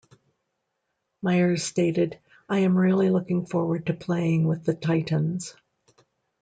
[1.21, 2.17] Meyers stated,
[2.49, 5.53] I am really looking forward to playing with the Titans.